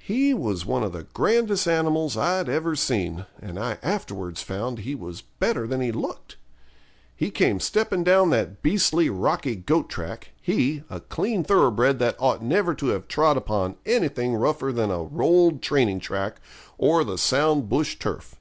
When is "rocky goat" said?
9.10-9.88